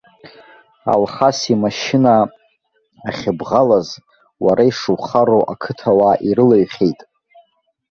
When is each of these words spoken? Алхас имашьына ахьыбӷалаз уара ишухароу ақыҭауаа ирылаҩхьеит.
Алхас 0.93 1.39
имашьына 1.53 2.15
ахьыбӷалаз 3.09 3.87
уара 4.43 4.63
ишухароу 4.71 5.43
ақыҭауаа 5.53 6.15
ирылаҩхьеит. 6.27 6.99